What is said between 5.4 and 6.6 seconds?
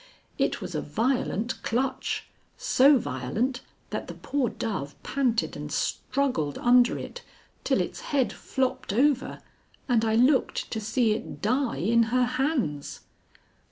and struggled